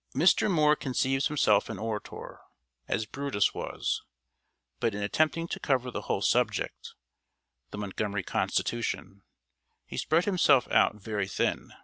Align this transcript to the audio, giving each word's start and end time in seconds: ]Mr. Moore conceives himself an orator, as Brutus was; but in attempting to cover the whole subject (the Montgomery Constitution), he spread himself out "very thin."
]Mr. 0.16 0.50
Moore 0.50 0.74
conceives 0.76 1.26
himself 1.26 1.68
an 1.68 1.78
orator, 1.78 2.40
as 2.88 3.04
Brutus 3.04 3.52
was; 3.52 4.00
but 4.80 4.94
in 4.94 5.02
attempting 5.02 5.46
to 5.48 5.60
cover 5.60 5.90
the 5.90 6.00
whole 6.08 6.22
subject 6.22 6.94
(the 7.70 7.76
Montgomery 7.76 8.22
Constitution), 8.22 9.24
he 9.84 9.98
spread 9.98 10.24
himself 10.24 10.66
out 10.70 10.94
"very 10.94 11.28
thin." 11.28 11.74